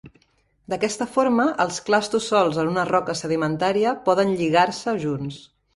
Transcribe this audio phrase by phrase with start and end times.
[0.71, 5.45] D'aquesta forma, els clastos solts en una roca sedimentària poden "lligar-se" junts.